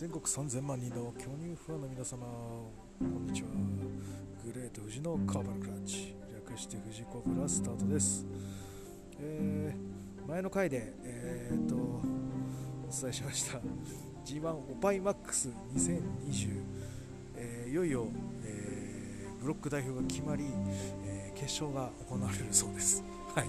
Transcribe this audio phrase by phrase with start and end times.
[0.00, 3.48] 全国3000万人の巨乳ファンの皆様こんにちは。
[4.42, 6.14] グレート富士のカーバルクラッチ。
[6.34, 8.24] 略して富士コブラスタートです、
[9.18, 12.00] えー前の回で、えー、とお
[12.90, 13.60] 伝えしました。
[14.24, 16.62] G1 オパイマックス2020、
[17.36, 18.06] えーいよいよ、
[18.46, 20.46] えーブロック代表が決まり、
[21.04, 23.04] えー決勝が行われるそうです。
[23.34, 23.48] はい。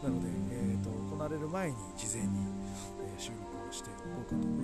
[0.00, 2.38] なので、えー、と行われる前に事前に、
[3.16, 4.61] えー収録をしていこうかと思い、えー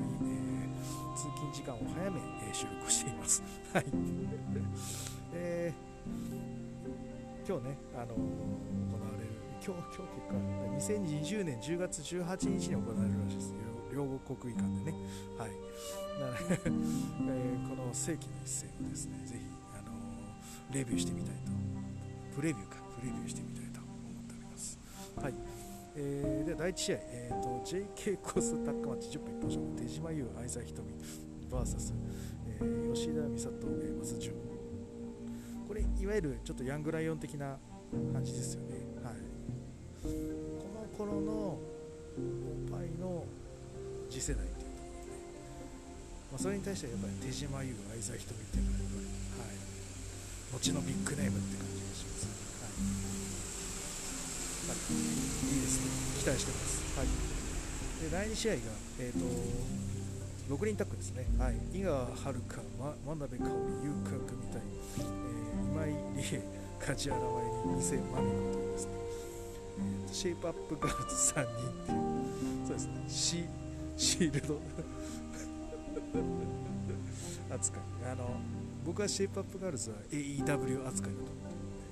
[1.19, 3.43] 通勤時間を早め、えー収録しています。
[3.75, 3.85] はい。
[5.35, 5.89] えー
[7.49, 9.31] 今日ね、あのー行われる、
[9.65, 13.53] 今日、今日結果、2020年10月18日に行われるらしいです。
[13.93, 14.99] 両両国技館でね。
[15.37, 15.51] はい。
[16.21, 19.45] なので、 えーこの世紀の一戦をですね、ぜひ、
[19.75, 21.51] あのーレビューしてみたいと、
[22.37, 24.79] プレビューか、プレビューしてみたいと思っております。
[25.17, 25.35] はい。
[26.01, 30.95] えーで第1試合、えー、と JK コースタックマッチ10分一本勝負手島優愛沢ひとみ
[31.51, 31.93] VS、
[32.47, 34.35] えー吉田美里、えー、松潤。
[35.69, 37.59] これいわゆるちょっとヤングライオン的な
[38.13, 38.75] 感じですよね、
[39.05, 39.15] はい、
[40.01, 40.09] こ
[40.73, 43.25] の頃のおっぱいの
[44.09, 45.13] 次世代っていうところで、
[46.33, 52.89] まあ、それに対してはやっぱり手島優愛沢ひとみっていうのはやっぱり、はい、後のビッグネームって感じがします、はい。
[54.73, 55.38] はい、いいですね、
[56.29, 56.99] 期待してます。
[56.99, 57.07] はい、
[58.05, 58.61] で第2試合が、
[59.01, 59.19] えー、
[60.49, 62.43] と6人タッグですね、はい、井川遥、
[62.79, 63.53] ま、真鍋かおり、
[63.85, 64.61] 優香組対、
[64.99, 65.29] えー
[65.69, 66.43] 今井理恵、
[66.81, 68.93] 梶原舞に伊勢真美子というですね、
[69.79, 71.99] えーとシェイプアップガールズ3人っていう、
[72.67, 73.45] そうですね、シ
[73.97, 74.61] シールド
[77.55, 77.81] 扱い。
[78.11, 78.37] あの、
[78.85, 81.05] 僕はシェイプアップガールズは AEW 扱いだと思って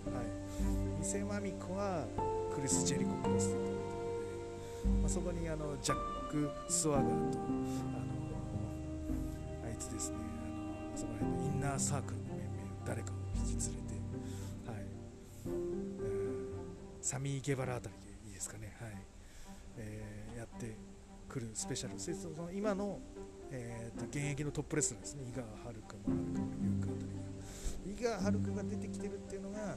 [0.04, 0.22] るので、は
[1.00, 2.04] い、伊勢真美子は
[2.54, 3.85] クリス・ジェリコクロスという、
[5.06, 7.28] まあ、そこにあのジャック・スワガーとあの
[9.64, 10.48] あいつですねあ
[10.90, 13.94] のそこら辺のインナーサークルの面々誰かを引き連れて、
[14.66, 14.82] はい。
[17.00, 18.90] サミー・ゲバラあたりでいいですかね、はい
[19.78, 20.76] えーやって
[21.28, 22.98] くるスペシャルそその今の、
[23.52, 25.22] えーと現役のトップレスラーですね。
[25.22, 25.72] 井川遥
[26.04, 29.76] 真鍋か優香あたりが井川遥が出てきてるっていうのが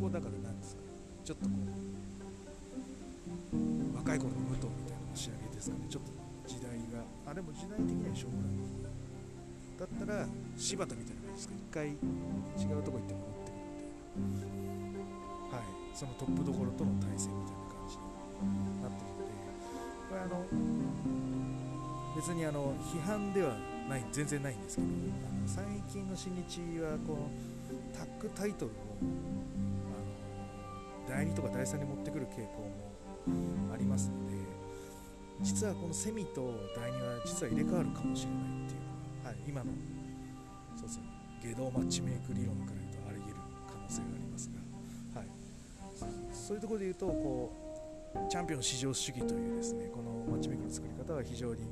[0.00, 0.82] こだからなんですか
[1.24, 2.11] ちょっとこう
[4.12, 5.86] 若い頃の武藤みたいな仕上げですかね。
[5.88, 6.12] ちょっと
[6.44, 8.60] 時代があれも時代的にはしょうがない。
[9.80, 11.54] だったら柴田みたいな感じですか。
[11.56, 13.72] 一回違うとこ行って戻ってくる
[14.20, 15.96] みたいなはい。
[15.96, 18.04] そのトップどころとの対戦みたいな感じに
[18.84, 19.32] なってるので。
[20.12, 20.44] これあの
[22.12, 23.56] 別にあの批判では
[23.88, 24.88] ない全然ないんですけど
[25.24, 27.30] あの最近の新日はこの
[27.96, 28.74] タッグタイトルを
[31.08, 32.91] あの第2とか第3に持ってくる傾向も
[33.72, 34.10] あります。
[34.10, 34.36] ので
[35.40, 39.72] 実はこのセミと第2は実は入れ替わるかもしれないっていうのは、はい、今の
[40.76, 41.02] そうそう
[41.42, 44.50] 下道マッチメイク理論から言うとあり得る可能性があります
[45.14, 45.28] が、はい、
[46.32, 47.52] そういうところで言うとこ
[48.14, 51.66] うチャンピオン至上主義というですねこのマッチメイクの作り方は非常に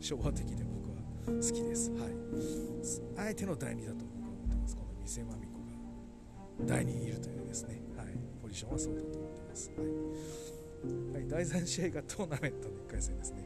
[0.00, 5.54] 昭和的で僕は好きです、はい、あえての第2だと僕は思ってますこの店まみ子
[6.62, 8.08] が第2にいるというですね、はい、
[8.42, 10.63] ポジションはそうだと思ってます、はい。
[11.12, 13.44] はい、第3試合がトーナメントの1回戦ですね。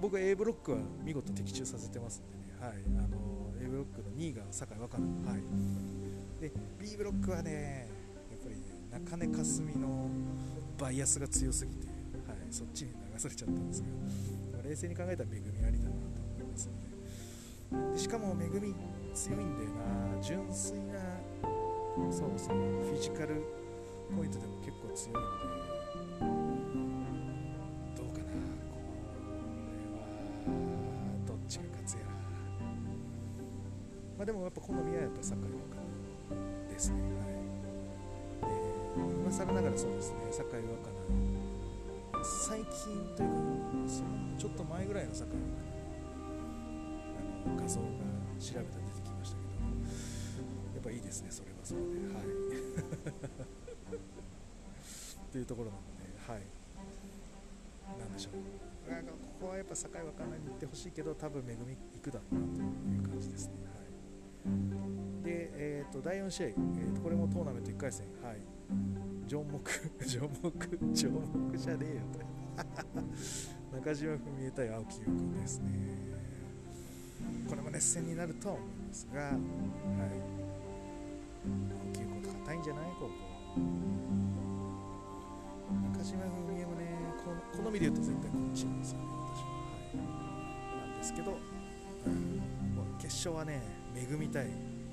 [0.00, 2.72] 僕は A ブロックは見事的中させてますんでね、はい、
[3.04, 7.88] あの A ブロックの2位が酒井若菜、はい、で B ブロックはね
[8.30, 8.62] やっぱりね
[8.92, 10.08] 中根かすみの
[10.78, 11.86] バイアスが強すぎて、
[12.28, 13.88] はい、そっちに流されちゃったんですけ
[14.56, 16.72] ど、冷静に考えたら恵みありだなと思いますの
[17.90, 17.92] で。
[17.94, 18.74] でしかも恵み
[19.14, 20.22] 強いんだよな。
[20.22, 20.98] 純粋な
[22.10, 23.42] そうそうフィジカル
[24.16, 25.59] ポイントでも結構強いので。
[34.20, 37.40] まあでもやっぱ好みはやっぱ酒井若菜ですねはい。
[38.44, 38.52] で
[39.16, 42.28] 今更ながらそうですね酒井若菜。
[42.52, 45.72] 最近というかそのちょっと前ぐらいの酒井若菜。
[47.16, 47.86] あの画像が
[48.36, 52.28] 調べたら出てきましたけどやっぱいいですねそれはそれではい。
[55.16, 56.44] っていうところなのではい。
[57.98, 58.60] なんでしょう。
[59.40, 63.79] ここはやっぱ酒井若菜に行ってほしいけど多分めぐみ行くだろうなという感じですねはい。
[65.22, 68.36] で、えー、と第4試合、えーとこれもトーナメント1回戦、はい、
[69.26, 69.70] ジョン・ モク、
[70.06, 71.12] ジョン・モク、ジョン・
[71.44, 72.20] モクじゃねえよと。
[73.76, 75.70] 中島文江対青木優君ですね。
[77.48, 79.38] これも熱戦になるとは思いますが、はい、青
[81.92, 82.84] 木優子と硬いんじゃない？
[82.98, 83.10] ここ。
[85.98, 86.86] 中島文江もね、
[87.24, 89.48] この好みで言うと絶対こっちなんですよね、私は。
[90.00, 91.32] はい、なんですけど、
[92.06, 92.40] うん、
[92.98, 93.62] 決勝はね
[93.94, 94.46] 恵みたい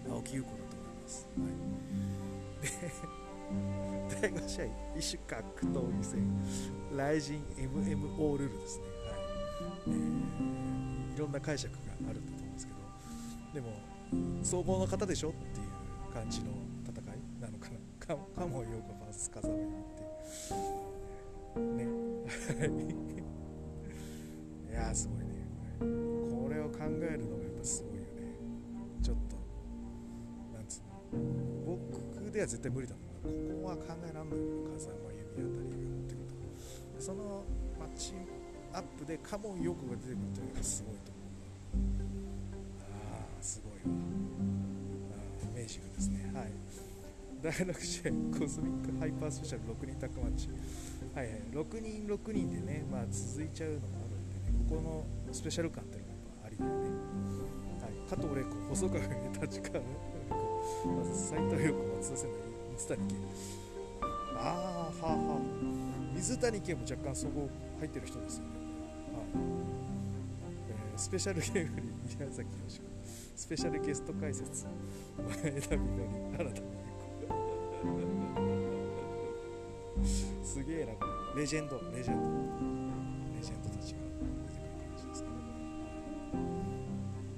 [0.10, 1.46] 青木優子だと思います、は
[4.16, 4.66] い、で第5試合
[4.98, 6.18] 異種格闘技戦
[6.96, 9.22] ライジン MMO ルールですね、はい。
[9.88, 11.80] えー、いろんな解釈が
[12.10, 12.80] あるんだと思うんですけど
[13.54, 13.74] でも
[14.44, 16.52] 総合の方でしょっていう感じの
[16.86, 17.78] 戦いなのかな。
[18.00, 19.58] かかもようこ VS 風上っ
[19.98, 21.60] て。
[21.60, 21.84] ね。
[24.72, 24.74] い。
[24.74, 25.26] やすごいね。
[25.80, 27.97] これを考えるのがやっぱすごい。
[27.97, 27.97] ね
[29.08, 29.38] ちょっと
[30.52, 30.82] なんつ
[31.14, 31.78] うの
[32.20, 32.94] 僕では絶対無理だ
[33.24, 36.28] もんここは考えらんないよ風間由美あたりが持ってくる
[37.00, 37.46] とその
[37.80, 38.12] マッチ
[38.74, 42.04] アップでカモンヨコが出てくるというのがすごいと思う
[42.84, 43.96] ああすごいわ
[45.16, 46.52] あアメージングですねはい。
[47.42, 50.50] 第6試合コスミックハイパースペシャル6人タッグマッチ
[51.16, 57.08] はいはい6人6人でねまあ続いちゃうのもあるんでねここのスペシャル感っていうのがやっぱありだよね、
[57.88, 59.80] はい、加藤玲子細川立川
[60.98, 62.36] まず斎藤陽子松田聖奈
[62.76, 63.16] 水谷圭
[64.36, 64.38] あ
[65.02, 65.40] あはあはあ
[66.14, 67.50] 水谷圭も若干そこ
[67.80, 68.50] 入ってる人ですよね。
[69.14, 71.88] はい、えースペシャルゲームに
[72.20, 72.82] 宮崎美子
[73.36, 76.68] スペシャルゲスト解説前田美波原田美子。
[80.44, 80.92] すげえな
[81.40, 82.97] レジェンドレジェンド。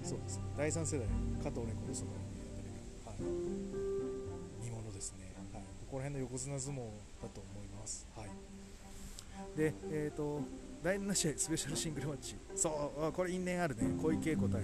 [0.09, 0.43] そうですね。
[0.57, 1.07] 第3世代
[1.43, 3.21] 加藤玲子細川はい。
[4.65, 6.77] 見ものですね、はい、ここら辺の横綱相撲
[7.21, 8.07] だと思います。
[8.17, 8.29] はい。
[9.55, 10.41] でえっ、と
[10.83, 12.35] 第7試合スペシャルシングルマッチ。
[12.55, 13.83] そうこれ因縁あるね。
[14.01, 14.63] 小池栄子対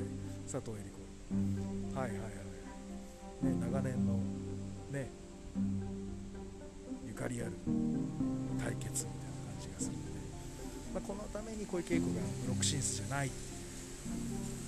[0.51, 2.00] 佐藤恵理子。
[2.00, 4.13] はいはいはい、ね、長年の
[4.91, 5.12] ね
[7.06, 7.51] ゆかりある
[8.63, 10.12] 対決みたいな感じがするので、
[10.95, 13.27] まあ、このために小池栄子がブロック進出じゃない。
[13.27, 13.55] って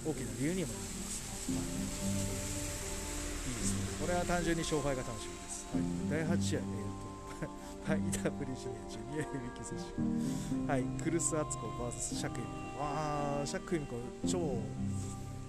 [0.05, 1.61] 大きな理由にもなります、はい、
[3.49, 7.07] いいですねこれは単純に勝敗が楽しみです、はい、第8試合、えーと
[7.87, 7.99] はい。
[7.99, 8.11] WGA
[8.89, 13.95] ジュニアヘビー級選手はいクルス・アツコ VS シャク・エミコわあシャク・エミコ
[14.27, 14.59] 超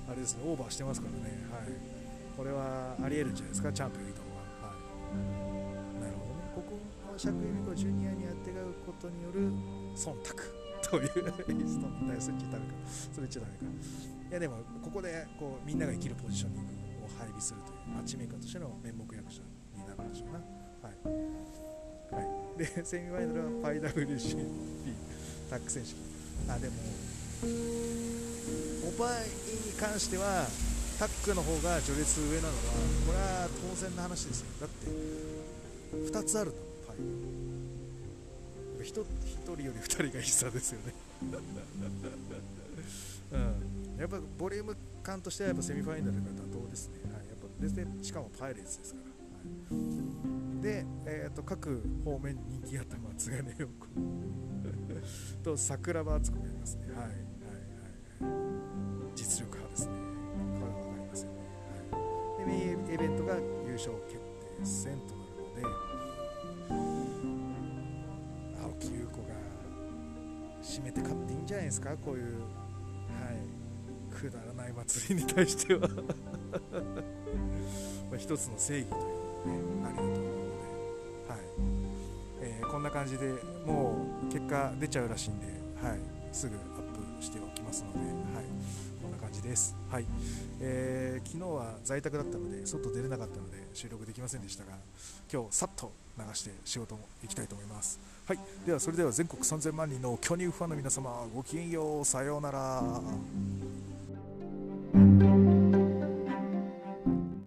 [0.09, 1.99] あれですねオーバーしてますからねはい
[2.39, 3.73] これはありえるんじゃないですか。
[3.73, 4.23] チャンピオン移動
[4.63, 5.99] ははい。
[5.99, 6.47] なるほどね。
[6.55, 6.79] ここ
[7.13, 9.51] はシャク・エミコジュニアにあてがうことによる
[9.97, 10.58] 忖度
[10.91, 13.65] というストンだよそれ言っちゃダメかそれ言っちゃダメか
[14.31, 16.65] いやでもここでこうみんなが生きるポジショニン
[17.01, 19.43] グを配備するというマッチメーカーとしての面目役者
[19.77, 20.41] になるんでしょうな
[20.79, 20.95] はい
[22.15, 22.23] は
[22.55, 24.47] い、でセミファイナルは 5WCP
[25.51, 26.75] タッグ選手権あでも
[28.89, 29.29] オパイ
[29.67, 30.47] に関しては
[30.99, 32.55] タッグの方が序列上なのは
[33.07, 34.47] これは当然の話ですよ。
[34.61, 34.87] だって
[36.21, 36.68] 2つあるの
[38.93, 40.93] パイ 1, 人より2人が必殺ですよね。
[43.31, 47.69] うん、やっぱボリューム感としてはやっぱセミファイナルが妥当ですね、はい、やっぱで
[48.05, 49.83] しかもパイレーツですから、は
[50.61, 53.87] い、で、えー、と各方面に人気あった松金陽子
[55.43, 56.87] と桜庭敦子がいますね。
[56.87, 56.97] はい。
[56.97, 57.05] はい。
[57.05, 57.13] はい。
[57.13, 58.49] はい
[59.19, 59.93] 実力派ですね。
[60.61, 61.39] これは分かりますよね、
[61.91, 61.99] は
[62.37, 63.35] い、でメインイベントが
[63.67, 65.88] 優勝決定戦となるので
[70.69, 71.97] 締めて買っていいんじゃないですか？
[71.97, 72.31] こういうは
[73.33, 74.21] い。
[74.21, 75.81] くだらない祭りに対しては。
[78.11, 79.03] まあ一つの正義という
[79.77, 81.39] のがねありだと思うので、はい。
[82.43, 83.33] えーこんな感じで
[83.67, 83.97] も
[84.29, 85.47] う結果出ちゃうらしいんで、
[85.83, 85.99] はい、
[86.33, 86.63] すぐアッ
[87.19, 88.45] プしておきますので、はい、
[89.49, 90.05] です、はい。
[90.61, 94.73] えー、昨日は在宅だったので外出れなかったので収録できませんでしたが
[95.33, 102.05] 今日さっと流して仕事も行きたいと思います、はい、ではそれでは全国3000万人の巨乳ファンの皆様ごきげんよう。
[102.05, 102.83] さようなら。